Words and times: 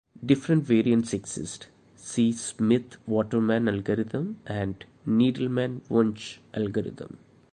Different 0.25 0.63
variants 0.63 1.13
exist, 1.13 1.67
see 1.95 2.31
Smith-Waterman 2.31 3.67
algorithm 3.67 4.39
and 4.47 4.83
Needleman-Wunsch 5.07 6.39
algorithm. 6.55 7.19